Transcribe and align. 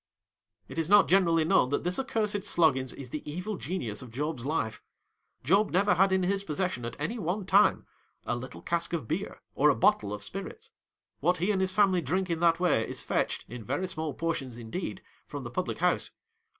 It 0.67 0.79
is 0.79 0.89
not 0.89 1.07
generally 1.07 1.45
known 1.45 1.69
that 1.69 1.83
this 1.83 1.99
accursed 1.99 2.43
Sloggins 2.43 2.91
is 2.91 3.11
the 3.11 3.21
evil 3.31 3.55
genius 3.55 4.01
of 4.01 4.09
Job's 4.09 4.47
life. 4.47 4.81
Job 5.43 5.69
never 5.69 5.93
had 5.93 6.11
in 6.11 6.23
his 6.23 6.43
possession 6.43 6.85
at 6.85 6.99
any 6.99 7.19
one 7.19 7.45
time, 7.45 7.85
a 8.25 8.35
little 8.35 8.63
cask 8.63 8.93
of 8.93 9.07
beer, 9.07 9.43
or 9.53 9.69
a 9.69 9.75
bottle 9.75 10.11
of 10.11 10.23
spirits. 10.23 10.71
What 11.19 11.37
he 11.37 11.51
and 11.51 11.61
his 11.61 11.73
family 11.73 12.01
drink 12.01 12.31
in 12.31 12.39
that 12.39 12.59
way, 12.59 12.89
is 12.89 13.03
fetched, 13.03 13.45
in 13.47 13.63
very 13.63 13.85
small 13.85 14.15
portions 14.15 14.57
indeed, 14.57 15.03
from 15.27 15.43
the 15.43 15.51
public 15.51 15.77
house. 15.77 16.09